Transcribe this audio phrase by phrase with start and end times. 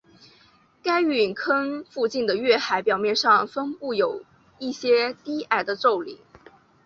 [0.81, 4.23] 该陨坑附近的月海表面上分布有
[4.57, 6.17] 一些低矮的皱岭。